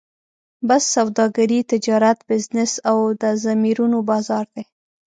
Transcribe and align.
بس 0.67 0.83
سوداګري، 0.97 1.59
تجارت، 1.71 2.17
بزنس 2.29 2.71
او 2.89 2.97
د 3.21 3.23
ضمیرونو 3.43 3.97
بازار 4.09 4.45
دی. 4.53 4.63